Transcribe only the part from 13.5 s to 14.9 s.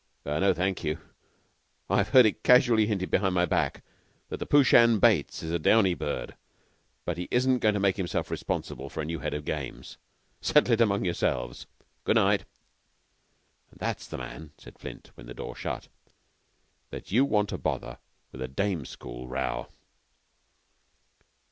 "And that's the man," said